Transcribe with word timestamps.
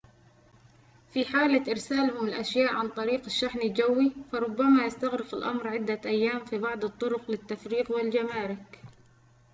في 1.13 1.25
حالة 1.25 1.71
إرسالهم 1.71 2.27
الأشياء 2.27 2.73
عن 2.73 2.89
طريق 2.89 3.25
الشحن 3.25 3.59
الجوي 3.59 4.11
فربما 4.31 4.85
يستغرق 4.85 5.35
الأمر 5.35 5.67
عدة 5.67 6.01
أيام 6.05 6.45
في 6.45 6.57
بعض 6.57 6.85
الطرق 6.85 7.31
للتفريغ 7.31 7.91
والجمارك 7.93 8.79